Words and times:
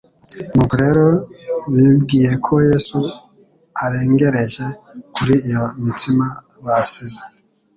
Nuko 0.53 0.73
rero 0.83 1.05
bibwiye 1.73 2.31
ko 2.45 2.53
Yesu 2.69 2.99
arengereje 3.83 4.65
kuri 5.15 5.33
iyo 5.47 5.63
mitsima 5.83 6.27
basize, 6.65 7.21